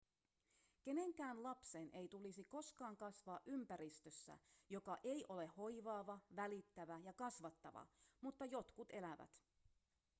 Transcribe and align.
kenenkään 0.83 1.43
lapsen 1.43 1.89
ei 1.93 2.07
tulisi 2.07 2.43
koskaan 2.43 2.97
kasvaa 2.97 3.39
ympäristössä 3.45 4.37
joka 4.69 4.97
ei 5.03 5.25
ole 5.29 5.45
hoivaava 5.57 6.19
välittävä 6.35 6.99
ja 7.03 7.13
kasvattava 7.13 7.87
mutta 8.21 8.45
jotkut 8.45 8.87
elävät 8.91 9.41